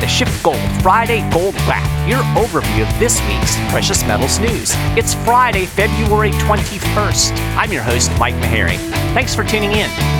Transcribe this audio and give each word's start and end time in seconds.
the 0.00 0.06
SchiffGold 0.06 0.82
Friday 0.82 1.28
Gold 1.30 1.54
Wrap, 1.66 2.08
your 2.08 2.22
overview 2.40 2.88
of 2.88 2.98
this 2.98 3.20
week's 3.26 3.56
precious 3.70 4.02
metals 4.04 4.38
news. 4.38 4.72
It's 4.96 5.14
Friday, 5.14 5.66
February 5.66 6.30
21st. 6.32 7.32
I'm 7.56 7.72
your 7.72 7.82
host, 7.82 8.10
Mike 8.18 8.34
Maharrey. 8.34 8.76
Thanks 9.14 9.34
for 9.34 9.44
tuning 9.44 9.72
in. 9.72 10.17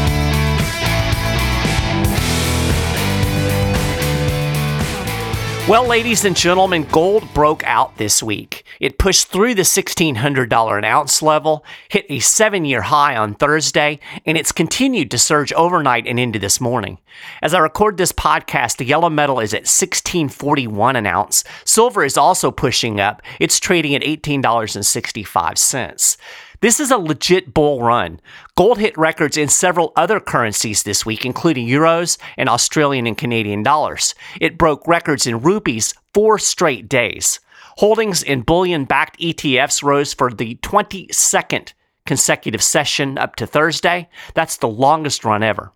Well, 5.68 5.86
ladies 5.86 6.24
and 6.24 6.34
gentlemen, 6.34 6.86
gold 6.90 7.34
broke 7.34 7.62
out 7.64 7.98
this 7.98 8.22
week. 8.22 8.64
It 8.80 8.96
pushed 8.96 9.28
through 9.28 9.54
the 9.54 9.64
$1,600 9.64 10.78
an 10.78 10.84
ounce 10.84 11.20
level, 11.20 11.62
hit 11.90 12.06
a 12.08 12.20
seven 12.20 12.64
year 12.64 12.80
high 12.80 13.14
on 13.14 13.34
Thursday, 13.34 14.00
and 14.24 14.38
it's 14.38 14.50
continued 14.50 15.10
to 15.10 15.18
surge 15.18 15.52
overnight 15.52 16.06
and 16.06 16.18
into 16.18 16.38
this 16.38 16.58
morning. 16.58 16.96
As 17.42 17.52
I 17.52 17.58
record 17.58 17.98
this 17.98 18.12
podcast, 18.12 18.78
the 18.78 18.86
yellow 18.86 19.10
metal 19.10 19.40
is 19.40 19.52
at 19.52 19.64
$16.41 19.64 20.96
an 20.96 21.04
ounce. 21.04 21.44
Silver 21.66 22.02
is 22.02 22.16
also 22.16 22.50
pushing 22.50 22.98
up, 22.98 23.20
it's 23.38 23.60
trading 23.60 23.94
at 23.94 24.00
$18.65. 24.00 26.16
This 26.60 26.80
is 26.80 26.90
a 26.90 26.98
legit 26.98 27.54
bull 27.54 27.82
run. 27.82 28.18
Gold 28.56 28.78
hit 28.78 28.98
records 28.98 29.36
in 29.36 29.48
several 29.48 29.92
other 29.94 30.18
currencies 30.18 30.82
this 30.82 31.06
week, 31.06 31.24
including 31.24 31.68
euros 31.68 32.18
and 32.36 32.48
Australian 32.48 33.06
and 33.06 33.16
Canadian 33.16 33.62
dollars. 33.62 34.12
It 34.40 34.58
broke 34.58 34.88
records 34.88 35.24
in 35.24 35.40
rupees 35.40 35.94
four 36.12 36.36
straight 36.40 36.88
days. 36.88 37.38
Holdings 37.76 38.24
in 38.24 38.42
bullion 38.42 38.86
backed 38.86 39.20
ETFs 39.20 39.84
rose 39.84 40.12
for 40.12 40.32
the 40.32 40.56
22nd 40.56 41.74
consecutive 42.06 42.62
session 42.62 43.18
up 43.18 43.36
to 43.36 43.46
Thursday. 43.46 44.08
That's 44.34 44.56
the 44.56 44.66
longest 44.66 45.24
run 45.24 45.44
ever. 45.44 45.72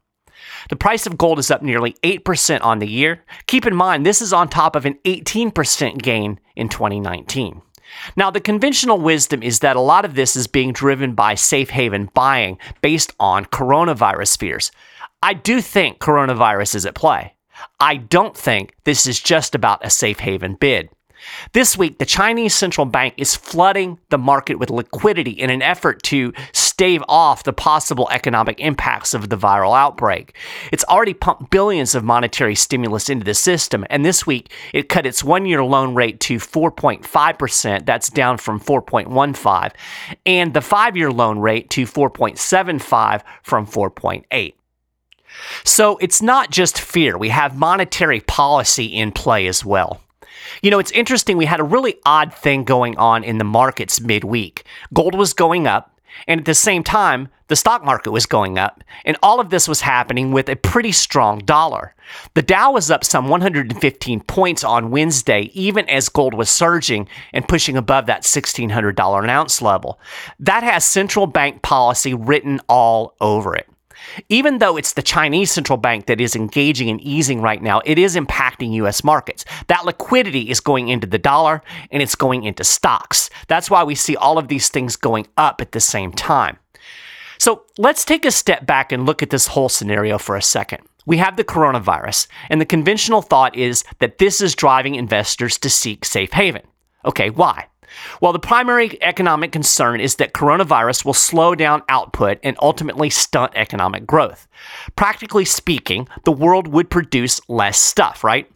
The 0.69 0.75
price 0.75 1.07
of 1.07 1.17
gold 1.17 1.39
is 1.39 1.53
up 1.53 1.63
nearly 1.63 1.95
8% 2.03 2.61
on 2.61 2.81
the 2.81 2.89
year. 2.89 3.23
Keep 3.47 3.67
in 3.67 3.77
mind, 3.77 4.05
this 4.05 4.21
is 4.21 4.33
on 4.33 4.49
top 4.49 4.75
of 4.75 4.85
an 4.85 4.99
18% 5.05 6.03
gain 6.03 6.41
in 6.57 6.69
2019. 6.69 7.63
Now, 8.17 8.31
the 8.31 8.41
conventional 8.41 8.99
wisdom 9.01 9.43
is 9.43 9.61
that 9.61 9.77
a 9.77 9.81
lot 9.81 10.05
of 10.05 10.15
this 10.15 10.37
is 10.37 10.47
being 10.47 10.73
driven 10.73 11.15
by 11.15 11.35
safe 11.35 11.71
haven 11.71 12.11
buying 12.15 12.59
based 12.81 13.13
on 13.21 13.47
coronavirus 13.47 14.39
fears. 14.39 14.71
I 15.23 15.35
do 15.35 15.61
think 15.61 15.99
coronavirus 15.99 16.75
is 16.75 16.87
at 16.87 16.95
play. 16.95 17.35
I 17.79 17.97
don't 17.97 18.37
think 18.37 18.75
this 18.85 19.07
is 19.07 19.21
just 19.21 19.55
about 19.55 19.85
a 19.85 19.91
safe 19.91 20.19
haven 20.19 20.55
bid. 20.55 20.89
This 21.53 21.79
week, 21.79 21.99
the 21.99 22.07
Chinese 22.07 22.55
central 22.55 22.85
bank 22.85 23.15
is 23.17 23.37
flooding 23.37 23.99
the 24.11 24.19
market 24.19 24.59
with 24.59 24.71
liquidity 24.71 25.31
in 25.31 25.51
an 25.51 25.63
effort 25.63 26.03
to 26.05 26.33
stave 26.83 27.05
off 27.09 27.45
the 27.45 27.53
possible 27.53 28.09
economic 28.11 28.59
impacts 28.59 29.15
of 29.15 29.29
the 29.29 29.37
viral 29.37 29.79
outbreak. 29.79 30.35
It's 30.73 30.83
already 30.87 31.15
pumped 31.15 31.49
billions 31.49 31.95
of 31.95 32.03
monetary 32.03 32.57
stimulus 32.57 33.09
into 33.09 33.25
the 33.25 33.35
system, 33.35 33.87
and 33.89 34.05
this 34.05 34.27
week 34.27 34.53
it 34.75 34.89
cut 34.89 35.07
its 35.07 35.23
one 35.23 35.47
year 35.47 35.63
loan 35.63 35.95
rate 35.95 36.19
to 36.23 36.39
4.5%. 36.39 37.87
That's 37.87 38.11
down 38.11 38.37
from 38.37 38.59
4.15, 38.59 39.73
and 40.27 40.55
the 40.55 40.61
five 40.61 40.97
year 40.97 41.13
loan 41.13 41.39
rate 41.39 41.71
to 41.71 41.83
4.75 41.83 43.23
from 43.45 43.65
4.8. 43.65 44.55
So 45.63 45.99
it's 45.99 46.21
not 46.21 46.51
just 46.51 46.81
fear, 46.81 47.17
we 47.17 47.29
have 47.29 47.57
monetary 47.57 48.23
policy 48.23 48.87
in 48.87 49.13
play 49.13 49.47
as 49.47 49.65
well. 49.65 50.01
You 50.63 50.73
know, 50.73 50.81
it's 50.81 50.91
interesting. 50.91 51.37
We 51.37 51.47
had 51.47 51.61
a 51.61 51.65
really 51.65 51.95
odd 52.05 52.35
thing 52.35 52.65
going 52.65 52.97
on 52.99 53.23
in 53.23 53.39
the 53.39 53.45
markets 53.45 54.01
midweek. 54.01 54.65
Gold 54.93 55.15
was 55.15 55.33
going 55.33 55.69
up, 55.69 55.92
and 56.27 56.41
at 56.41 56.47
the 56.47 56.55
same 56.55 56.83
time, 56.83 57.29
the 57.49 57.57
stock 57.57 57.85
market 57.85 58.13
was 58.13 58.27
going 58.27 58.59
up. 58.59 58.83
And 59.05 59.17
all 59.23 59.41
of 59.41 59.51
this 59.51 59.69
was 59.69 59.83
happening 59.83 60.33
with 60.33 60.49
a 60.49 60.57
pretty 60.57 60.93
strong 60.93 61.41
dollar. 61.41 61.95
The 62.35 62.43
Dow 62.43 62.73
was 62.73 62.91
up 62.91 63.05
some 63.05 63.29
115 63.29 64.21
points 64.21 64.65
on 64.65 64.91
Wednesday, 64.91 65.51
even 65.53 65.89
as 65.89 66.09
gold 66.09 66.35
was 66.35 66.51
surging 66.51 67.09
and 67.33 67.47
pushing 67.47 67.77
above 67.77 68.07
that 68.07 68.23
$1,600 68.23 69.23
an 69.23 69.31
ounce 69.31 69.63
level. 69.63 70.01
That 70.39 70.63
has 70.63 70.85
central 70.85 71.27
bank 71.27 71.63
policy 71.63 72.15
written 72.15 72.61
all 72.69 73.15
over 73.21 73.55
it. 73.55 73.69
Even 74.29 74.59
though 74.59 74.77
it's 74.77 74.93
the 74.93 75.03
Chinese 75.03 75.51
central 75.51 75.77
bank 75.77 76.07
that 76.07 76.21
is 76.21 76.37
engaging 76.37 76.89
in 76.89 77.01
easing 77.01 77.41
right 77.41 77.63
now, 77.63 77.81
it 77.85 77.99
is 77.99 78.17
impacting 78.17 78.73
US 78.75 79.05
markets. 79.05 79.45
That 79.69 79.85
liquidity 79.85 80.51
is 80.51 80.61
going 80.61 80.89
into 80.89 81.07
the 81.07 81.19
dollar 81.19 81.63
and 81.91 82.03
it's 82.03 82.15
going 82.15 82.45
into 82.45 82.65
stocks. 82.65 83.31
That's 83.49 83.71
why 83.71 83.85
we 83.85 83.95
see 83.95 84.17
all 84.17 84.39
of 84.39 84.49
these 84.49 84.69
things 84.69 84.97
going 84.97 85.27
up 85.37 85.61
at 85.61 85.73
the 85.73 85.81
same 85.81 86.13
time. 86.13 86.59
So 87.39 87.65
let's 87.77 88.05
take 88.05 88.25
a 88.25 88.31
step 88.31 88.67
back 88.67 88.93
and 88.93 89.05
look 89.05 89.23
at 89.23 89.31
this 89.31 89.49
whole 89.49 89.69
scenario 89.69 90.19
for 90.19 90.37
a 90.37 90.43
second. 90.43 90.83
We 91.07 91.17
have 91.17 91.37
the 91.37 91.43
coronavirus, 91.43 92.29
and 92.49 92.61
the 92.61 92.67
conventional 92.67 93.23
thought 93.23 93.57
is 93.57 93.83
that 93.99 94.19
this 94.19 94.41
is 94.41 94.55
driving 94.55 94.95
investors 94.95 95.59
to 95.59 95.69
seek 95.69 96.05
safe 96.05 96.33
haven. 96.33 96.63
Okay, 97.05 97.31
why? 97.31 97.67
Well, 98.21 98.33
the 98.33 98.39
primary 98.39 99.03
economic 99.03 99.53
concern 99.53 100.01
is 100.01 100.17
that 100.17 100.33
coronavirus 100.33 101.05
will 101.05 101.15
slow 101.15 101.55
down 101.55 101.83
output 101.89 102.39
and 102.43 102.57
ultimately 102.61 103.11
stunt 103.11 103.53
economic 103.55 104.07
growth. 104.07 104.47
Practically 104.97 105.45
speaking, 105.45 106.09
the 106.25 106.33
world 106.33 106.69
would 106.69 106.91
produce 106.91 107.41
less 107.49 107.79
stuff, 107.79 108.25
right? 108.25 108.51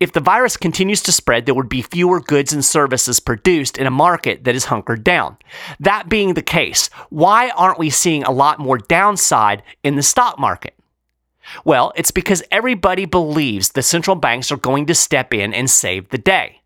If 0.00 0.12
the 0.12 0.20
virus 0.20 0.56
continues 0.56 1.02
to 1.02 1.12
spread, 1.12 1.46
there 1.46 1.54
would 1.54 1.68
be 1.68 1.82
fewer 1.82 2.20
goods 2.20 2.52
and 2.52 2.64
services 2.64 3.20
produced 3.20 3.78
in 3.78 3.86
a 3.86 3.90
market 3.90 4.44
that 4.44 4.54
is 4.54 4.66
hunkered 4.66 5.04
down. 5.04 5.36
That 5.80 6.08
being 6.08 6.34
the 6.34 6.42
case, 6.42 6.88
why 7.10 7.50
aren't 7.50 7.78
we 7.78 7.90
seeing 7.90 8.24
a 8.24 8.32
lot 8.32 8.58
more 8.58 8.78
downside 8.78 9.62
in 9.82 9.96
the 9.96 10.02
stock 10.02 10.38
market? 10.38 10.74
Well, 11.64 11.92
it's 11.94 12.10
because 12.10 12.42
everybody 12.50 13.04
believes 13.04 13.70
the 13.70 13.82
central 13.82 14.16
banks 14.16 14.50
are 14.50 14.56
going 14.56 14.86
to 14.86 14.94
step 14.94 15.34
in 15.34 15.52
and 15.52 15.68
save 15.68 16.08
the 16.08 16.18
day 16.18 16.62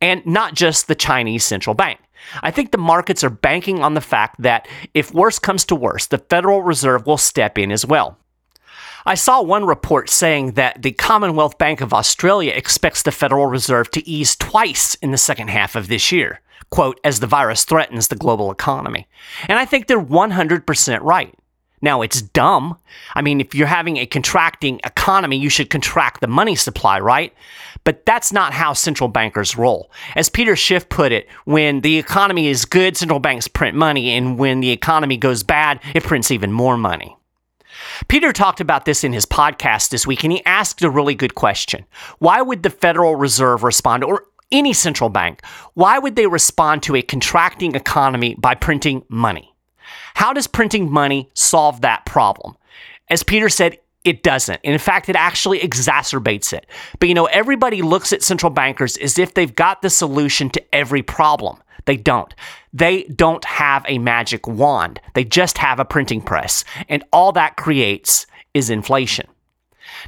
and 0.00 0.24
not 0.26 0.54
just 0.54 0.88
the 0.88 0.94
Chinese 0.94 1.44
central 1.44 1.74
bank. 1.74 2.00
I 2.42 2.50
think 2.50 2.72
the 2.72 2.78
markets 2.78 3.24
are 3.24 3.30
banking 3.30 3.80
on 3.80 3.94
the 3.94 4.00
fact 4.00 4.42
that 4.42 4.68
if 4.94 5.14
worse 5.14 5.38
comes 5.38 5.64
to 5.66 5.74
worse, 5.74 6.06
the 6.06 6.18
Federal 6.18 6.62
Reserve 6.62 7.06
will 7.06 7.16
step 7.16 7.58
in 7.58 7.70
as 7.70 7.86
well. 7.86 8.18
I 9.06 9.14
saw 9.14 9.40
one 9.40 9.64
report 9.64 10.10
saying 10.10 10.52
that 10.52 10.82
the 10.82 10.92
Commonwealth 10.92 11.56
Bank 11.56 11.80
of 11.80 11.94
Australia 11.94 12.52
expects 12.54 13.02
the 13.02 13.12
Federal 13.12 13.46
Reserve 13.46 13.90
to 13.92 14.06
ease 14.06 14.36
twice 14.36 14.96
in 14.96 15.12
the 15.12 15.16
second 15.16 15.48
half 15.48 15.76
of 15.76 15.88
this 15.88 16.12
year, 16.12 16.40
quote, 16.70 17.00
as 17.04 17.20
the 17.20 17.26
virus 17.26 17.64
threatens 17.64 18.08
the 18.08 18.16
global 18.16 18.50
economy. 18.50 19.06
And 19.48 19.58
I 19.58 19.64
think 19.64 19.86
they're 19.86 19.98
100% 19.98 21.00
right. 21.00 21.34
Now, 21.80 22.02
it's 22.02 22.22
dumb. 22.22 22.76
I 23.14 23.22
mean, 23.22 23.40
if 23.40 23.54
you're 23.54 23.66
having 23.66 23.96
a 23.96 24.06
contracting 24.06 24.80
economy, 24.84 25.36
you 25.36 25.48
should 25.48 25.70
contract 25.70 26.20
the 26.20 26.26
money 26.26 26.54
supply, 26.54 26.98
right? 27.00 27.32
But 27.84 28.04
that's 28.04 28.32
not 28.32 28.52
how 28.52 28.72
central 28.72 29.08
bankers 29.08 29.56
roll. 29.56 29.90
As 30.16 30.28
Peter 30.28 30.56
Schiff 30.56 30.88
put 30.88 31.12
it, 31.12 31.28
when 31.44 31.80
the 31.80 31.98
economy 31.98 32.48
is 32.48 32.64
good, 32.64 32.96
central 32.96 33.20
banks 33.20 33.48
print 33.48 33.76
money, 33.76 34.10
and 34.10 34.38
when 34.38 34.60
the 34.60 34.70
economy 34.70 35.16
goes 35.16 35.42
bad, 35.42 35.80
it 35.94 36.04
prints 36.04 36.30
even 36.30 36.52
more 36.52 36.76
money. 36.76 37.16
Peter 38.08 38.32
talked 38.32 38.60
about 38.60 38.84
this 38.84 39.04
in 39.04 39.12
his 39.12 39.24
podcast 39.24 39.90
this 39.90 40.06
week, 40.06 40.24
and 40.24 40.32
he 40.32 40.44
asked 40.44 40.82
a 40.82 40.90
really 40.90 41.14
good 41.14 41.34
question. 41.34 41.84
Why 42.18 42.42
would 42.42 42.62
the 42.62 42.70
Federal 42.70 43.14
Reserve 43.14 43.62
respond, 43.62 44.04
or 44.04 44.24
any 44.50 44.72
central 44.72 45.10
bank, 45.10 45.44
why 45.74 45.98
would 45.98 46.16
they 46.16 46.26
respond 46.26 46.82
to 46.82 46.96
a 46.96 47.02
contracting 47.02 47.74
economy 47.74 48.34
by 48.38 48.54
printing 48.54 49.04
money? 49.08 49.54
How 50.14 50.32
does 50.32 50.46
printing 50.46 50.90
money 50.90 51.30
solve 51.34 51.80
that 51.82 52.04
problem? 52.06 52.56
As 53.08 53.22
Peter 53.22 53.48
said, 53.48 53.78
it 54.04 54.22
doesn't. 54.22 54.60
And 54.64 54.72
in 54.72 54.78
fact, 54.78 55.08
it 55.08 55.16
actually 55.16 55.58
exacerbates 55.60 56.52
it. 56.52 56.66
But 56.98 57.08
you 57.08 57.14
know, 57.14 57.26
everybody 57.26 57.82
looks 57.82 58.12
at 58.12 58.22
central 58.22 58.50
bankers 58.50 58.96
as 58.96 59.18
if 59.18 59.34
they've 59.34 59.54
got 59.54 59.82
the 59.82 59.90
solution 59.90 60.50
to 60.50 60.74
every 60.74 61.02
problem. 61.02 61.58
They 61.84 61.96
don't. 61.96 62.34
They 62.72 63.04
don't 63.04 63.44
have 63.44 63.84
a 63.88 63.98
magic 63.98 64.46
wand. 64.46 65.00
They 65.14 65.24
just 65.24 65.58
have 65.58 65.80
a 65.80 65.84
printing 65.84 66.20
press. 66.20 66.64
And 66.88 67.02
all 67.12 67.32
that 67.32 67.56
creates 67.56 68.26
is 68.54 68.70
inflation. 68.70 69.26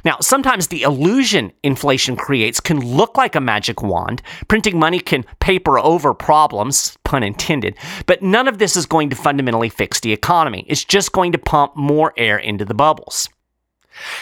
Now, 0.03 0.17
sometimes 0.21 0.67
the 0.67 0.83
illusion 0.83 1.51
inflation 1.63 2.15
creates 2.15 2.59
can 2.59 2.79
look 2.79 3.17
like 3.17 3.35
a 3.35 3.41
magic 3.41 3.81
wand. 3.81 4.21
Printing 4.47 4.79
money 4.79 4.99
can 4.99 5.25
paper 5.39 5.79
over 5.79 6.13
problems, 6.13 6.97
pun 7.03 7.23
intended, 7.23 7.75
but 8.05 8.21
none 8.21 8.47
of 8.47 8.57
this 8.57 8.75
is 8.75 8.85
going 8.85 9.09
to 9.09 9.15
fundamentally 9.15 9.69
fix 9.69 9.99
the 9.99 10.13
economy. 10.13 10.65
It's 10.67 10.83
just 10.83 11.11
going 11.11 11.31
to 11.33 11.37
pump 11.37 11.75
more 11.75 12.13
air 12.17 12.37
into 12.37 12.65
the 12.65 12.73
bubbles. 12.73 13.29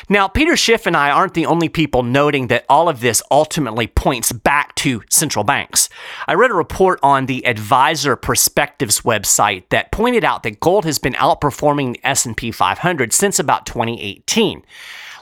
Now, 0.09 0.27
Peter 0.27 0.55
Schiff 0.55 0.85
and 0.85 0.97
I 0.97 1.11
aren't 1.11 1.33
the 1.33 1.45
only 1.45 1.69
people 1.69 2.03
noting 2.03 2.47
that 2.47 2.65
all 2.69 2.89
of 2.89 3.01
this 3.01 3.21
ultimately 3.29 3.87
points 3.87 4.31
back 4.31 4.73
to 4.75 5.03
central 5.09 5.43
banks. 5.43 5.89
I 6.27 6.33
read 6.33 6.51
a 6.51 6.55
report 6.55 6.99
on 7.03 7.27
the 7.27 7.45
Advisor 7.45 8.15
Perspectives 8.15 9.01
website 9.01 9.69
that 9.69 9.91
pointed 9.91 10.23
out 10.23 10.43
that 10.43 10.59
gold 10.59 10.85
has 10.85 10.99
been 10.99 11.13
outperforming 11.13 11.93
the 11.93 12.07
S&P 12.07 12.51
500 12.51 13.13
since 13.13 13.39
about 13.39 13.65
2018. 13.65 14.63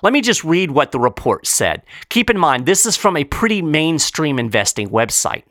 Let 0.04 0.14
me 0.14 0.22
just 0.22 0.44
read 0.44 0.72
what 0.72 0.92
the 0.92 1.00
report 1.00 1.48
said. 1.48 1.84
Keep 2.10 2.30
in 2.30 2.38
mind, 2.38 2.66
this 2.66 2.86
is 2.86 2.96
from 2.96 3.18
a 3.18 3.24
pretty 3.24 3.62
mainstream 3.62 4.40
investing 4.40 4.90
website. 4.90 5.44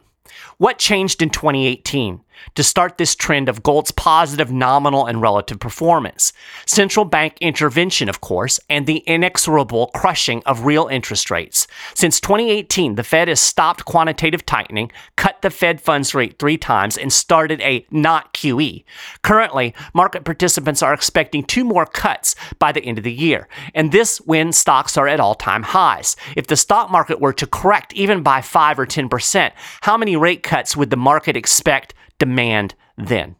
What 0.58 0.78
changed 0.78 1.22
in 1.22 1.31
2018? 1.31 2.20
To 2.54 2.62
start 2.62 2.98
this 2.98 3.14
trend 3.14 3.48
of 3.48 3.62
gold's 3.62 3.90
positive 3.90 4.52
nominal 4.52 5.06
and 5.06 5.20
relative 5.20 5.58
performance. 5.58 6.32
Central 6.66 7.04
bank 7.04 7.36
intervention, 7.40 8.08
of 8.08 8.20
course, 8.20 8.60
and 8.68 8.86
the 8.86 8.98
inexorable 9.06 9.88
crushing 9.94 10.42
of 10.46 10.64
real 10.64 10.86
interest 10.88 11.30
rates. 11.30 11.66
Since 11.94 12.20
2018, 12.20 12.94
the 12.94 13.04
Fed 13.04 13.28
has 13.28 13.40
stopped 13.40 13.84
quantitative 13.84 14.44
tightening, 14.46 14.90
cut 15.16 15.42
the 15.42 15.50
Fed 15.50 15.80
funds 15.80 16.14
rate 16.14 16.38
three 16.38 16.56
times, 16.56 16.96
and 16.96 17.12
started 17.12 17.60
a 17.60 17.86
not 17.90 18.32
QE. 18.34 18.84
Currently, 19.22 19.74
market 19.94 20.24
participants 20.24 20.82
are 20.82 20.94
expecting 20.94 21.44
two 21.44 21.64
more 21.64 21.86
cuts 21.86 22.34
by 22.58 22.72
the 22.72 22.82
end 22.82 22.98
of 22.98 23.04
the 23.04 23.12
year, 23.12 23.48
and 23.74 23.92
this 23.92 24.18
when 24.18 24.52
stocks 24.52 24.96
are 24.96 25.08
at 25.08 25.20
all 25.20 25.34
time 25.34 25.62
highs. 25.62 26.16
If 26.36 26.46
the 26.46 26.56
stock 26.56 26.90
market 26.90 27.20
were 27.20 27.32
to 27.34 27.46
correct 27.46 27.92
even 27.94 28.22
by 28.22 28.40
5 28.40 28.78
or 28.78 28.86
10%, 28.86 29.52
how 29.82 29.96
many 29.96 30.16
rate 30.16 30.42
cuts 30.42 30.76
would 30.76 30.90
the 30.90 30.96
market 30.96 31.36
expect 31.36 31.94
demand 32.18 32.74
then? 32.96 33.36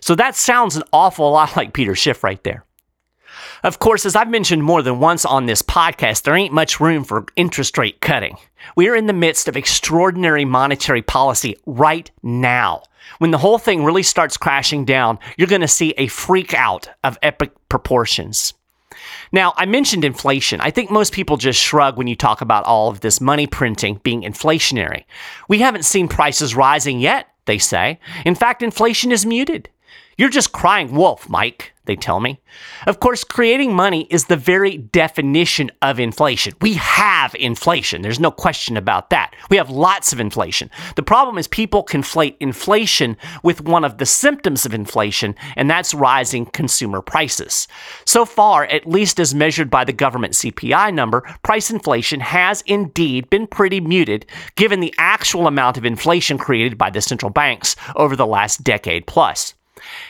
So 0.00 0.14
that 0.14 0.36
sounds 0.36 0.76
an 0.76 0.84
awful 0.92 1.30
lot 1.30 1.56
like 1.56 1.72
Peter 1.72 1.94
Schiff 1.94 2.22
right 2.22 2.42
there. 2.44 2.64
Of 3.62 3.78
course, 3.78 4.06
as 4.06 4.16
I've 4.16 4.30
mentioned 4.30 4.64
more 4.64 4.82
than 4.82 5.00
once 5.00 5.24
on 5.24 5.46
this 5.46 5.62
podcast, 5.62 6.22
there 6.22 6.34
ain't 6.34 6.52
much 6.52 6.80
room 6.80 7.04
for 7.04 7.26
interest 7.36 7.76
rate 7.78 8.00
cutting. 8.00 8.36
We 8.76 8.88
are 8.88 8.96
in 8.96 9.06
the 9.06 9.12
midst 9.12 9.48
of 9.48 9.56
extraordinary 9.56 10.44
monetary 10.44 11.02
policy 11.02 11.56
right 11.66 12.10
now. 12.22 12.82
When 13.18 13.30
the 13.30 13.38
whole 13.38 13.58
thing 13.58 13.84
really 13.84 14.02
starts 14.02 14.36
crashing 14.36 14.84
down, 14.84 15.18
you're 15.36 15.48
going 15.48 15.60
to 15.62 15.68
see 15.68 15.94
a 15.96 16.08
freak 16.08 16.54
out 16.54 16.88
of 17.04 17.18
epic 17.22 17.52
proportions. 17.68 18.54
Now, 19.32 19.54
I 19.56 19.66
mentioned 19.66 20.04
inflation. 20.04 20.60
I 20.60 20.70
think 20.70 20.90
most 20.90 21.12
people 21.12 21.36
just 21.36 21.60
shrug 21.60 21.96
when 21.96 22.06
you 22.06 22.16
talk 22.16 22.40
about 22.40 22.64
all 22.64 22.88
of 22.88 23.00
this 23.00 23.20
money 23.20 23.46
printing 23.46 24.00
being 24.02 24.22
inflationary. 24.22 25.04
We 25.48 25.58
haven't 25.58 25.84
seen 25.84 26.08
prices 26.08 26.54
rising 26.54 27.00
yet, 27.00 27.28
they 27.48 27.58
say. 27.58 27.98
In 28.24 28.36
fact, 28.36 28.62
inflation 28.62 29.10
is 29.10 29.26
muted. 29.26 29.68
You're 30.16 30.28
just 30.28 30.52
crying 30.52 30.92
wolf, 30.92 31.28
Mike 31.28 31.74
they 31.88 31.96
tell 31.96 32.20
me. 32.20 32.38
Of 32.86 33.00
course, 33.00 33.24
creating 33.24 33.74
money 33.74 34.06
is 34.10 34.26
the 34.26 34.36
very 34.36 34.76
definition 34.76 35.70
of 35.80 35.98
inflation. 35.98 36.52
We 36.60 36.74
have 36.74 37.34
inflation. 37.34 38.02
There's 38.02 38.20
no 38.20 38.30
question 38.30 38.76
about 38.76 39.08
that. 39.08 39.34
We 39.50 39.56
have 39.56 39.70
lots 39.70 40.12
of 40.12 40.20
inflation. 40.20 40.70
The 40.96 41.02
problem 41.02 41.38
is 41.38 41.48
people 41.48 41.82
conflate 41.82 42.36
inflation 42.40 43.16
with 43.42 43.62
one 43.62 43.84
of 43.84 43.96
the 43.96 44.04
symptoms 44.04 44.66
of 44.66 44.74
inflation, 44.74 45.34
and 45.56 45.68
that's 45.68 45.94
rising 45.94 46.44
consumer 46.46 47.00
prices. 47.00 47.66
So 48.04 48.26
far, 48.26 48.64
at 48.66 48.86
least 48.86 49.18
as 49.18 49.34
measured 49.34 49.70
by 49.70 49.84
the 49.84 49.92
government 49.94 50.34
CPI 50.34 50.92
number, 50.92 51.22
price 51.42 51.70
inflation 51.70 52.20
has 52.20 52.62
indeed 52.66 53.30
been 53.30 53.46
pretty 53.46 53.80
muted 53.80 54.26
given 54.56 54.80
the 54.80 54.94
actual 54.98 55.46
amount 55.46 55.78
of 55.78 55.86
inflation 55.86 56.36
created 56.36 56.76
by 56.76 56.90
the 56.90 57.00
central 57.00 57.30
banks 57.30 57.76
over 57.96 58.14
the 58.14 58.26
last 58.26 58.62
decade 58.62 59.06
plus. 59.06 59.54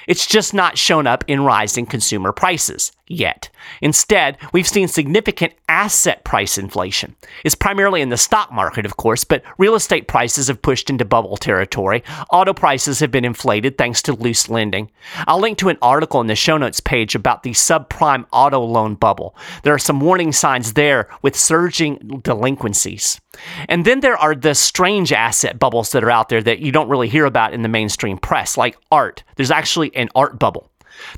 It's 0.06 0.26
just 0.26 0.54
not 0.54 0.78
shown 0.78 1.06
up 1.06 1.24
in 1.26 1.42
rising 1.42 1.86
consumer 1.86 2.32
prices 2.32 2.92
yet. 3.08 3.48
Instead, 3.80 4.38
we've 4.52 4.68
seen 4.68 4.88
significant 4.88 5.52
asset 5.68 6.24
price 6.24 6.58
inflation. 6.58 7.16
It's 7.44 7.54
primarily 7.54 8.00
in 8.00 8.08
the 8.08 8.16
stock 8.16 8.52
market, 8.52 8.86
of 8.86 8.96
course, 8.96 9.24
but 9.24 9.42
real 9.58 9.74
estate 9.74 10.08
prices 10.08 10.48
have 10.48 10.62
pushed 10.62 10.90
into 10.90 11.04
bubble 11.04 11.36
territory. 11.36 12.02
Auto 12.30 12.52
prices 12.52 13.00
have 13.00 13.10
been 13.10 13.24
inflated 13.24 13.76
thanks 13.76 14.02
to 14.02 14.12
loose 14.12 14.48
lending. 14.48 14.90
I'll 15.26 15.40
link 15.40 15.58
to 15.58 15.68
an 15.68 15.78
article 15.82 16.20
in 16.20 16.26
the 16.26 16.34
show 16.34 16.56
notes 16.56 16.80
page 16.80 17.14
about 17.14 17.42
the 17.42 17.50
subprime 17.50 18.26
auto 18.32 18.60
loan 18.60 18.94
bubble. 18.94 19.36
There 19.62 19.74
are 19.74 19.78
some 19.78 20.00
warning 20.00 20.32
signs 20.32 20.74
there 20.74 21.08
with 21.22 21.36
surging 21.36 22.20
delinquencies. 22.22 23.20
And 23.68 23.84
then 23.84 24.00
there 24.00 24.16
are 24.16 24.34
the 24.34 24.54
strange 24.54 25.12
asset 25.12 25.58
bubbles 25.58 25.92
that 25.92 26.02
are 26.04 26.10
out 26.10 26.28
there 26.28 26.42
that 26.42 26.58
you 26.58 26.72
don't 26.72 26.88
really 26.88 27.08
hear 27.08 27.24
about 27.24 27.52
in 27.52 27.62
the 27.62 27.68
mainstream 27.68 28.18
press, 28.18 28.56
like 28.56 28.76
art. 28.90 29.22
There's 29.36 29.50
actually 29.50 29.94
an 29.94 30.08
art 30.14 30.38
bubble. 30.38 30.70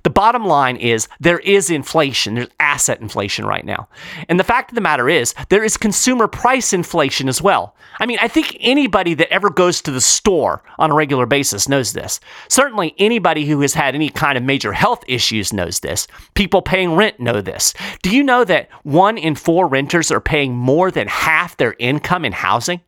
The 0.03 0.11
bottom 0.11 0.45
line 0.45 0.77
is 0.77 1.09
there 1.21 1.39
is 1.41 1.71
inflation. 1.71 2.35
There's 2.35 2.49
asset 2.59 3.01
inflation 3.01 3.47
right 3.47 3.65
now. 3.65 3.89
And 4.29 4.39
the 4.39 4.45
fact 4.45 4.71
of 4.71 4.75
the 4.75 4.81
matter 4.81 5.09
is 5.09 5.35
there 5.49 5.65
is 5.65 5.77
consumer 5.77 6.29
price 6.29 6.73
inflation 6.73 7.29
as 7.29 7.43
well. 7.43 7.75
I 7.99 8.07
mean, 8.07 8.19
I 8.21 8.29
think 8.29 8.57
anybody 8.61 9.15
that 9.15 9.33
ever 9.33 9.51
goes 9.51 9.81
to 9.83 9.91
the 9.91 10.01
store 10.01 10.63
on 10.79 10.91
a 10.91 10.95
regular 10.95 11.27
basis 11.27 11.69
knows 11.69 11.93
this. 11.93 12.21
Certainly 12.49 12.95
anybody 12.99 13.47
who 13.47 13.61
has 13.61 13.75
had 13.75 13.95
any 13.95 14.09
kind 14.09 14.39
of 14.39 14.45
major 14.45 14.73
health 14.73 15.05
issues 15.07 15.53
knows 15.53 15.81
this. 15.81 16.07
People 16.35 16.63
paying 16.63 16.95
rent 16.95 17.21
know 17.21 17.41
this. 17.41 17.75
Do 18.03 18.15
you 18.15 18.23
know 18.23 18.45
that 18.45 18.71
one 18.83 19.19
in 19.19 19.35
four 19.35 19.67
renters 19.67 20.11
are 20.11 20.21
paying 20.21 20.55
more 20.55 20.91
than 20.91 21.09
half 21.09 21.57
their 21.57 21.75
income 21.79 22.25
in 22.25 22.33
housing? 22.33 22.81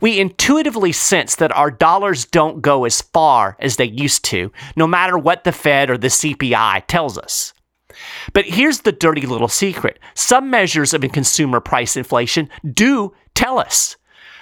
We 0.00 0.18
intuitively 0.18 0.92
sense 0.92 1.36
that 1.36 1.54
our 1.56 1.70
dollars 1.70 2.24
don't 2.24 2.62
go 2.62 2.84
as 2.84 3.02
far 3.02 3.56
as 3.60 3.76
they 3.76 3.86
used 3.86 4.24
to, 4.26 4.52
no 4.76 4.86
matter 4.86 5.18
what 5.18 5.44
the 5.44 5.52
Fed 5.52 5.90
or 5.90 5.98
the 5.98 6.08
CPI 6.08 6.86
tells 6.86 7.18
us. 7.18 7.52
But 8.32 8.44
here's 8.44 8.80
the 8.80 8.92
dirty 8.92 9.26
little 9.26 9.48
secret 9.48 9.98
some 10.14 10.50
measures 10.50 10.92
of 10.92 11.00
consumer 11.12 11.60
price 11.60 11.96
inflation 11.96 12.48
do 12.74 13.14
tell 13.34 13.58
us. 13.58 13.96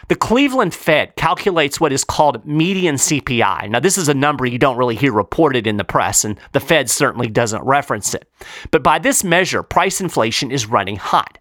The 0.09 0.17
Cleveland 0.17 0.75
Fed 0.75 1.17
calculates 1.17 1.81
what 1.81 1.93
is 1.93 2.05
called 2.05 2.45
median 2.45 2.97
CPI. 2.97 3.71
Now, 3.71 3.81
this 3.81 3.97
is 3.97 4.09
a 4.09 4.15
number 4.15 4.45
you 4.45 4.59
don't 4.59 4.77
really 4.77 4.97
hear 4.97 5.13
reported 5.13 5.67
in 5.67 5.79
the 5.79 5.85
press, 5.85 6.25
and 6.25 6.39
the 6.53 6.61
Fed 6.61 6.91
certainly 6.91 7.29
doesn't 7.29 7.65
reference 7.65 8.15
it. 8.15 8.31
But 8.71 8.83
by 8.83 8.99
this 8.99 9.25
measure, 9.25 9.63
price 9.63 10.03
inflation 10.03 10.51
is 10.51 10.67
running 10.67 10.97
hot. 10.97 11.39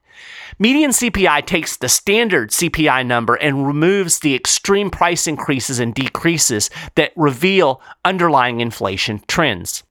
Median 0.60 0.92
CPI 0.92 1.46
takes 1.46 1.78
the 1.78 1.90
standard 1.90 2.52
CPI 2.52 3.06
number 3.06 3.36
and 3.36 3.66
removes 3.66 4.20
the 4.20 4.36
extreme 4.36 4.90
price 4.90 5.28
increases 5.28 5.80
and 5.80 5.94
decreases 5.94 6.70
that 6.96 7.12
reveal 7.16 7.82
underlying 8.06 8.60
inflation 8.60 9.22
trends. 9.28 9.84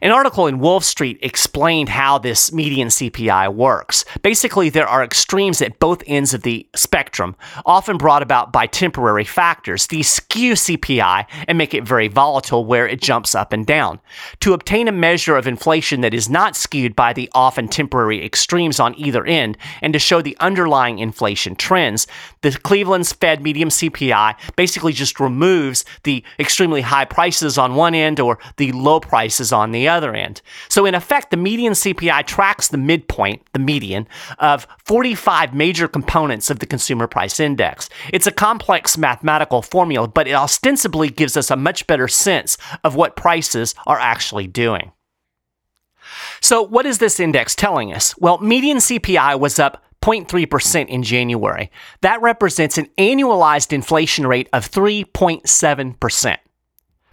An 0.00 0.10
article 0.10 0.46
in 0.46 0.58
Wolf 0.58 0.84
Street 0.84 1.18
explained 1.22 1.88
how 1.88 2.18
this 2.18 2.52
median 2.52 2.88
CPI 2.88 3.54
works. 3.54 4.04
Basically, 4.22 4.68
there 4.68 4.88
are 4.88 5.04
extremes 5.04 5.62
at 5.62 5.78
both 5.78 6.02
ends 6.06 6.34
of 6.34 6.42
the 6.42 6.66
spectrum, 6.74 7.36
often 7.64 7.98
brought 7.98 8.22
about 8.22 8.52
by 8.52 8.66
temporary 8.66 9.24
factors. 9.24 9.86
These 9.86 10.08
skew 10.08 10.54
CPI 10.54 11.26
and 11.46 11.58
make 11.58 11.74
it 11.74 11.84
very 11.84 12.08
volatile 12.08 12.64
where 12.64 12.86
it 12.86 13.00
jumps 13.00 13.34
up 13.34 13.52
and 13.52 13.66
down. 13.66 14.00
To 14.40 14.54
obtain 14.54 14.88
a 14.88 14.92
measure 14.92 15.36
of 15.36 15.46
inflation 15.46 16.00
that 16.00 16.14
is 16.14 16.28
not 16.28 16.56
skewed 16.56 16.96
by 16.96 17.12
the 17.12 17.30
often 17.32 17.68
temporary 17.68 18.24
extremes 18.24 18.80
on 18.80 18.98
either 18.98 19.24
end, 19.24 19.56
and 19.80 19.92
to 19.92 19.98
show 19.98 20.20
the 20.20 20.36
underlying 20.40 20.98
inflation 20.98 21.54
trends, 21.54 22.06
the 22.40 22.52
Cleveland's 22.52 23.12
Fed 23.12 23.42
median 23.42 23.68
CPI 23.68 24.34
basically 24.56 24.92
just 24.92 25.20
removes 25.20 25.84
the 26.02 26.24
extremely 26.38 26.80
high 26.80 27.04
prices 27.04 27.58
on 27.58 27.74
one 27.74 27.94
end 27.94 28.18
or 28.18 28.38
the 28.56 28.72
low 28.72 29.00
prices 29.00 29.51
on 29.52 29.72
the 29.72 29.88
other 29.88 30.14
end. 30.14 30.42
So, 30.68 30.86
in 30.86 30.94
effect, 30.94 31.30
the 31.30 31.36
median 31.36 31.72
CPI 31.72 32.26
tracks 32.26 32.68
the 32.68 32.78
midpoint, 32.78 33.42
the 33.52 33.58
median, 33.58 34.06
of 34.38 34.66
45 34.84 35.54
major 35.54 35.88
components 35.88 36.50
of 36.50 36.58
the 36.58 36.66
consumer 36.66 37.06
price 37.06 37.38
index. 37.40 37.88
It's 38.12 38.26
a 38.26 38.32
complex 38.32 38.96
mathematical 38.96 39.62
formula, 39.62 40.08
but 40.08 40.28
it 40.28 40.34
ostensibly 40.34 41.08
gives 41.08 41.36
us 41.36 41.50
a 41.50 41.56
much 41.56 41.86
better 41.86 42.08
sense 42.08 42.56
of 42.84 42.94
what 42.94 43.16
prices 43.16 43.74
are 43.86 43.98
actually 43.98 44.46
doing. 44.46 44.92
So, 46.40 46.62
what 46.62 46.86
is 46.86 46.98
this 46.98 47.20
index 47.20 47.54
telling 47.54 47.92
us? 47.92 48.16
Well, 48.18 48.38
median 48.38 48.78
CPI 48.78 49.38
was 49.38 49.58
up 49.58 49.84
0.3% 50.02 50.88
in 50.88 51.02
January. 51.02 51.70
That 52.00 52.20
represents 52.20 52.76
an 52.76 52.88
annualized 52.98 53.72
inflation 53.72 54.26
rate 54.26 54.48
of 54.52 54.70
3.7%. 54.70 56.36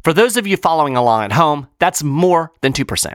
For 0.03 0.13
those 0.13 0.37
of 0.37 0.47
you 0.47 0.57
following 0.57 0.95
along 0.95 1.23
at 1.25 1.31
home, 1.33 1.67
that's 1.79 2.03
more 2.03 2.51
than 2.61 2.73
2%. 2.73 3.13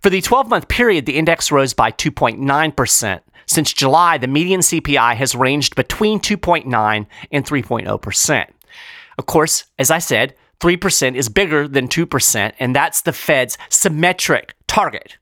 For 0.00 0.10
the 0.10 0.20
12 0.20 0.48
month 0.48 0.68
period, 0.68 1.06
the 1.06 1.16
index 1.16 1.52
rose 1.52 1.74
by 1.74 1.92
2.9%. 1.92 3.20
Since 3.46 3.72
July, 3.72 4.18
the 4.18 4.26
median 4.28 4.60
CPI 4.60 5.14
has 5.16 5.34
ranged 5.34 5.74
between 5.74 6.20
2.9 6.20 7.06
and 7.30 7.44
3.0%. 7.44 8.46
Of 9.18 9.26
course, 9.26 9.64
as 9.78 9.90
I 9.90 9.98
said, 9.98 10.34
3% 10.60 11.16
is 11.16 11.28
bigger 11.28 11.66
than 11.66 11.88
2%, 11.88 12.52
and 12.58 12.74
that's 12.74 13.02
the 13.02 13.12
Fed's 13.12 13.58
symmetric 13.68 14.54
target. 14.66 15.18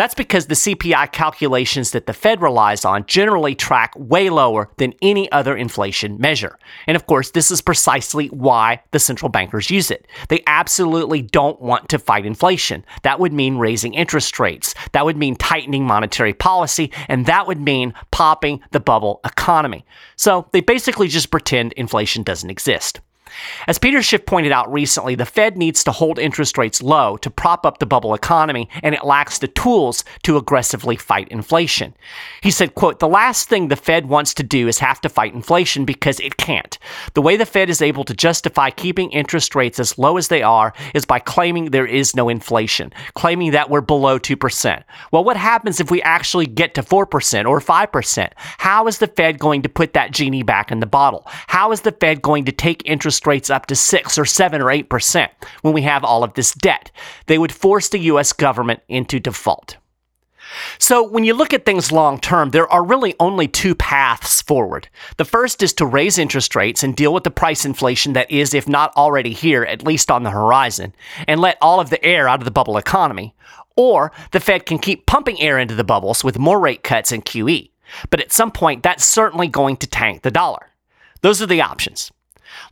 That's 0.00 0.14
because 0.14 0.46
the 0.46 0.54
CPI 0.54 1.12
calculations 1.12 1.90
that 1.90 2.06
the 2.06 2.14
Fed 2.14 2.40
relies 2.40 2.86
on 2.86 3.04
generally 3.04 3.54
track 3.54 3.92
way 3.98 4.30
lower 4.30 4.70
than 4.78 4.94
any 5.02 5.30
other 5.30 5.54
inflation 5.54 6.18
measure. 6.18 6.58
And 6.86 6.96
of 6.96 7.04
course, 7.04 7.32
this 7.32 7.50
is 7.50 7.60
precisely 7.60 8.28
why 8.28 8.82
the 8.92 8.98
central 8.98 9.28
bankers 9.28 9.70
use 9.70 9.90
it. 9.90 10.06
They 10.30 10.42
absolutely 10.46 11.20
don't 11.20 11.60
want 11.60 11.90
to 11.90 11.98
fight 11.98 12.24
inflation. 12.24 12.82
That 13.02 13.20
would 13.20 13.34
mean 13.34 13.58
raising 13.58 13.92
interest 13.92 14.40
rates. 14.40 14.74
That 14.92 15.04
would 15.04 15.18
mean 15.18 15.36
tightening 15.36 15.84
monetary 15.84 16.32
policy. 16.32 16.90
And 17.08 17.26
that 17.26 17.46
would 17.46 17.60
mean 17.60 17.92
popping 18.10 18.62
the 18.70 18.80
bubble 18.80 19.20
economy. 19.26 19.84
So 20.16 20.48
they 20.52 20.62
basically 20.62 21.08
just 21.08 21.30
pretend 21.30 21.74
inflation 21.74 22.22
doesn't 22.22 22.48
exist. 22.48 23.00
As 23.66 23.78
Peter 23.78 24.02
Schiff 24.02 24.26
pointed 24.26 24.52
out 24.52 24.72
recently, 24.72 25.14
the 25.14 25.26
Fed 25.26 25.56
needs 25.56 25.84
to 25.84 25.92
hold 25.92 26.18
interest 26.18 26.58
rates 26.58 26.82
low 26.82 27.16
to 27.18 27.30
prop 27.30 27.66
up 27.66 27.78
the 27.78 27.86
bubble 27.86 28.14
economy, 28.14 28.68
and 28.82 28.94
it 28.94 29.04
lacks 29.04 29.38
the 29.38 29.48
tools 29.48 30.04
to 30.22 30.36
aggressively 30.36 30.96
fight 30.96 31.28
inflation. 31.28 31.94
He 32.42 32.50
said, 32.50 32.74
quote, 32.74 32.98
the 32.98 33.08
last 33.08 33.48
thing 33.48 33.68
the 33.68 33.76
Fed 33.76 34.08
wants 34.08 34.34
to 34.34 34.42
do 34.42 34.68
is 34.68 34.78
have 34.78 35.00
to 35.02 35.08
fight 35.08 35.34
inflation 35.34 35.84
because 35.84 36.20
it 36.20 36.36
can't. 36.36 36.78
The 37.14 37.22
way 37.22 37.36
the 37.36 37.46
Fed 37.46 37.70
is 37.70 37.82
able 37.82 38.04
to 38.04 38.14
justify 38.14 38.70
keeping 38.70 39.10
interest 39.10 39.54
rates 39.54 39.78
as 39.78 39.98
low 39.98 40.16
as 40.16 40.28
they 40.28 40.42
are 40.42 40.72
is 40.94 41.04
by 41.04 41.18
claiming 41.18 41.66
there 41.66 41.86
is 41.86 42.16
no 42.16 42.28
inflation, 42.28 42.92
claiming 43.14 43.52
that 43.52 43.70
we're 43.70 43.80
below 43.80 44.18
2%. 44.18 44.82
Well, 45.12 45.24
what 45.24 45.36
happens 45.36 45.80
if 45.80 45.90
we 45.90 46.02
actually 46.02 46.46
get 46.46 46.74
to 46.74 46.82
4% 46.82 47.46
or 47.46 47.60
5%? 47.60 48.32
How 48.36 48.86
is 48.86 48.98
the 48.98 49.06
Fed 49.06 49.38
going 49.38 49.62
to 49.62 49.68
put 49.68 49.92
that 49.92 50.12
genie 50.12 50.42
back 50.42 50.70
in 50.70 50.80
the 50.80 50.86
bottle? 50.86 51.22
How 51.26 51.72
is 51.72 51.82
the 51.82 51.92
Fed 51.92 52.22
going 52.22 52.44
to 52.44 52.52
take 52.52 52.82
interest 52.84 53.19
rates 53.26 53.50
up 53.50 53.66
to 53.66 53.76
6 53.76 54.18
or 54.18 54.24
7 54.24 54.60
or 54.60 54.66
8% 54.66 55.28
when 55.62 55.74
we 55.74 55.82
have 55.82 56.04
all 56.04 56.24
of 56.24 56.34
this 56.34 56.52
debt? 56.52 56.90
They 57.26 57.38
would 57.38 57.52
force 57.52 57.88
the 57.88 57.98
US 57.98 58.32
government 58.32 58.80
into 58.88 59.20
default. 59.20 59.76
So, 60.78 61.06
when 61.06 61.24
you 61.24 61.34
look 61.34 61.54
at 61.54 61.64
things 61.64 61.92
long 61.92 62.18
term, 62.18 62.50
there 62.50 62.68
are 62.72 62.84
really 62.84 63.14
only 63.20 63.46
two 63.46 63.74
paths 63.74 64.42
forward. 64.42 64.88
The 65.16 65.24
first 65.24 65.62
is 65.62 65.72
to 65.74 65.86
raise 65.86 66.18
interest 66.18 66.56
rates 66.56 66.82
and 66.82 66.96
deal 66.96 67.14
with 67.14 67.24
the 67.24 67.30
price 67.30 67.64
inflation 67.64 68.14
that 68.14 68.30
is, 68.30 68.54
if 68.54 68.68
not 68.68 68.92
already 68.96 69.32
here, 69.32 69.62
at 69.62 69.84
least 69.84 70.10
on 70.10 70.22
the 70.22 70.30
horizon, 70.30 70.94
and 71.28 71.40
let 71.40 71.58
all 71.60 71.80
of 71.80 71.90
the 71.90 72.04
air 72.04 72.28
out 72.28 72.40
of 72.40 72.44
the 72.44 72.50
bubble 72.50 72.78
economy. 72.78 73.34
Or 73.76 74.12
the 74.32 74.40
Fed 74.40 74.66
can 74.66 74.78
keep 74.78 75.06
pumping 75.06 75.40
air 75.40 75.58
into 75.58 75.74
the 75.74 75.84
bubbles 75.84 76.24
with 76.24 76.38
more 76.38 76.58
rate 76.58 76.82
cuts 76.82 77.12
and 77.12 77.24
QE. 77.24 77.70
But 78.10 78.20
at 78.20 78.32
some 78.32 78.50
point, 78.50 78.82
that's 78.82 79.04
certainly 79.04 79.48
going 79.48 79.76
to 79.78 79.86
tank 79.86 80.22
the 80.22 80.30
dollar. 80.30 80.70
Those 81.22 81.40
are 81.42 81.46
the 81.46 81.62
options. 81.62 82.10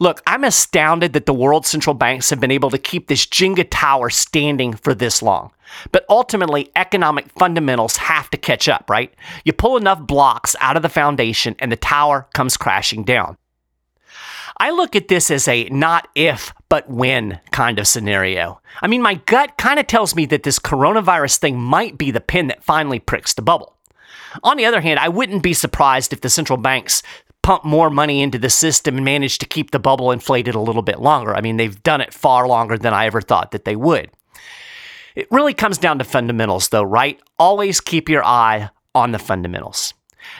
Look, 0.00 0.22
I'm 0.26 0.44
astounded 0.44 1.12
that 1.12 1.26
the 1.26 1.34
world 1.34 1.66
central 1.66 1.94
banks 1.94 2.30
have 2.30 2.40
been 2.40 2.50
able 2.50 2.70
to 2.70 2.78
keep 2.78 3.08
this 3.08 3.26
Jenga 3.26 3.66
tower 3.70 4.10
standing 4.10 4.74
for 4.74 4.94
this 4.94 5.22
long. 5.22 5.50
But 5.92 6.04
ultimately, 6.08 6.70
economic 6.76 7.30
fundamentals 7.32 7.96
have 7.98 8.30
to 8.30 8.36
catch 8.36 8.68
up, 8.68 8.88
right? 8.88 9.12
You 9.44 9.52
pull 9.52 9.76
enough 9.76 10.00
blocks 10.00 10.56
out 10.60 10.76
of 10.76 10.82
the 10.82 10.88
foundation 10.88 11.56
and 11.58 11.70
the 11.70 11.76
tower 11.76 12.28
comes 12.34 12.56
crashing 12.56 13.04
down. 13.04 13.36
I 14.60 14.70
look 14.70 14.96
at 14.96 15.08
this 15.08 15.30
as 15.30 15.46
a 15.46 15.68
not 15.68 16.08
if, 16.14 16.52
but 16.68 16.90
when 16.90 17.40
kind 17.52 17.78
of 17.78 17.86
scenario. 17.86 18.60
I 18.82 18.88
mean, 18.88 19.02
my 19.02 19.14
gut 19.14 19.56
kind 19.56 19.78
of 19.78 19.86
tells 19.86 20.16
me 20.16 20.26
that 20.26 20.42
this 20.42 20.58
coronavirus 20.58 21.38
thing 21.38 21.60
might 21.60 21.96
be 21.96 22.10
the 22.10 22.20
pin 22.20 22.48
that 22.48 22.64
finally 22.64 22.98
pricks 22.98 23.34
the 23.34 23.42
bubble. 23.42 23.76
On 24.42 24.56
the 24.56 24.66
other 24.66 24.80
hand, 24.80 24.98
I 24.98 25.08
wouldn't 25.08 25.42
be 25.42 25.54
surprised 25.54 26.12
if 26.12 26.20
the 26.20 26.28
central 26.28 26.58
banks 26.58 27.02
pump 27.48 27.64
more 27.64 27.88
money 27.88 28.20
into 28.20 28.38
the 28.38 28.50
system 28.50 28.96
and 28.96 29.06
manage 29.06 29.38
to 29.38 29.46
keep 29.46 29.70
the 29.70 29.78
bubble 29.78 30.12
inflated 30.12 30.54
a 30.54 30.60
little 30.60 30.82
bit 30.82 31.00
longer. 31.00 31.34
I 31.34 31.40
mean, 31.40 31.56
they've 31.56 31.82
done 31.82 32.02
it 32.02 32.12
far 32.12 32.46
longer 32.46 32.76
than 32.76 32.92
I 32.92 33.06
ever 33.06 33.22
thought 33.22 33.52
that 33.52 33.64
they 33.64 33.74
would. 33.74 34.10
It 35.16 35.28
really 35.30 35.54
comes 35.54 35.78
down 35.78 35.96
to 35.96 36.04
fundamentals, 36.04 36.68
though, 36.68 36.82
right? 36.82 37.18
Always 37.38 37.80
keep 37.80 38.10
your 38.10 38.22
eye 38.22 38.68
on 38.94 39.12
the 39.12 39.18
fundamentals. 39.18 39.94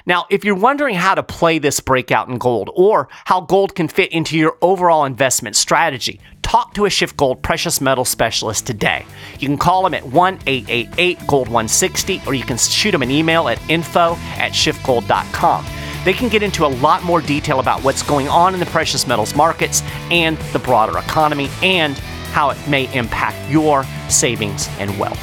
Now, 0.05 0.27
if 0.29 0.45
you're 0.45 0.55
wondering 0.55 0.97
how 0.97 1.15
to 1.15 1.23
play 1.23 1.59
this 1.59 1.81
breakout 1.81 2.29
in 2.29 2.37
gold 2.37 2.69
or 2.75 3.09
how 3.25 3.41
gold 3.41 3.75
can 3.75 3.88
fit 3.88 4.12
into 4.12 4.37
your 4.37 4.59
overall 4.61 5.07
investment 5.07 5.57
strategy, 5.57 6.21
talk 6.43 6.75
to 6.75 6.85
a 6.85 6.91
SchiffGold 6.91 7.41
precious 7.41 7.81
metal 7.81 8.05
specialist 8.05 8.67
today. 8.67 9.07
You 9.38 9.49
can 9.49 9.57
call 9.57 9.83
them 9.83 9.95
at 9.95 10.05
1 10.05 10.41
888 10.47 11.27
Gold 11.27 11.49
160 11.49 12.21
or 12.27 12.35
you 12.35 12.45
can 12.45 12.59
shoot 12.59 12.91
them 12.91 13.00
an 13.00 13.11
email 13.11 13.49
at 13.49 13.59
info 13.71 14.12
at 14.37 14.53
schiffgold.com. 14.53 15.78
They 16.05 16.12
can 16.12 16.28
get 16.28 16.43
into 16.43 16.64
a 16.64 16.69
lot 16.69 17.02
more 17.05 17.21
detail 17.21 17.61
about 17.61 17.83
what's 17.83 18.02
going 18.02 18.28
on 18.28 18.55
in 18.55 18.61
the 18.61 18.67
precious 18.67 19.07
metals 19.07 19.35
markets 19.35 19.83
and 20.11 20.38
the 20.52 20.59
broader 20.59 20.99
economy 20.99 21.49
and 21.62 21.99
how 22.33 22.50
it 22.50 22.59
may 22.69 22.93
impact 22.95 23.50
your 23.50 23.85
savings 24.09 24.69
and 24.78 24.99
wealth. 24.99 25.21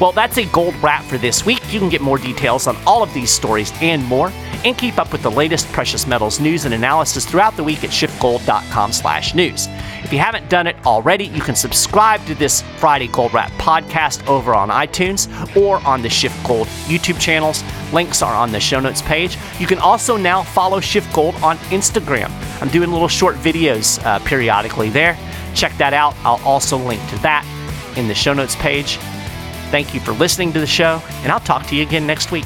Well, 0.00 0.12
that's 0.12 0.38
a 0.38 0.44
gold 0.46 0.76
wrap 0.76 1.02
for 1.04 1.18
this 1.18 1.44
week. 1.44 1.60
You 1.72 1.80
can 1.80 1.88
get 1.88 2.00
more 2.00 2.18
details 2.18 2.68
on 2.68 2.76
all 2.86 3.02
of 3.02 3.12
these 3.12 3.30
stories 3.30 3.72
and 3.80 4.04
more, 4.04 4.30
and 4.64 4.78
keep 4.78 4.98
up 4.98 5.12
with 5.12 5.22
the 5.22 5.30
latest 5.30 5.66
precious 5.72 6.06
metals 6.06 6.38
news 6.40 6.64
and 6.64 6.74
analysis 6.74 7.24
throughout 7.24 7.56
the 7.56 7.64
week 7.64 7.82
at 7.82 7.90
schiffgold.com/news. 7.90 9.68
If 10.04 10.12
you 10.12 10.18
haven't 10.20 10.48
done 10.48 10.66
it 10.68 10.76
already, 10.86 11.26
you 11.26 11.40
can 11.40 11.56
subscribe 11.56 12.24
to 12.26 12.34
this 12.34 12.62
Friday 12.76 13.08
Gold 13.08 13.34
Wrap 13.34 13.50
podcast 13.52 14.24
over 14.28 14.54
on 14.54 14.68
iTunes 14.68 15.28
or 15.56 15.84
on 15.86 16.02
the 16.02 16.08
SchiffGold 16.08 16.66
YouTube 16.86 17.20
channels. 17.20 17.62
Links 17.92 18.22
are 18.22 18.34
on 18.34 18.52
the 18.52 18.60
show 18.60 18.80
notes 18.80 19.02
page. 19.02 19.38
You 19.58 19.66
can 19.66 19.78
also 19.78 20.16
now 20.16 20.42
follow 20.42 20.80
SchiffGold 20.80 21.42
on 21.42 21.56
Instagram. 21.70 22.30
I'm 22.60 22.68
doing 22.68 22.90
little 22.90 23.08
short 23.08 23.36
videos 23.36 24.04
uh, 24.04 24.18
periodically 24.20 24.90
there. 24.90 25.18
Check 25.54 25.76
that 25.78 25.94
out. 25.94 26.14
I'll 26.24 26.42
also 26.44 26.76
link 26.76 27.00
to 27.10 27.18
that 27.18 27.44
in 27.96 28.08
the 28.08 28.14
show 28.14 28.34
notes 28.34 28.56
page. 28.56 28.98
Thank 29.70 29.92
you 29.94 30.00
for 30.00 30.12
listening 30.12 30.52
to 30.54 30.60
the 30.60 30.66
show, 30.66 31.02
and 31.22 31.32
I'll 31.32 31.40
talk 31.40 31.66
to 31.66 31.76
you 31.76 31.82
again 31.82 32.06
next 32.06 32.30
week. 32.30 32.44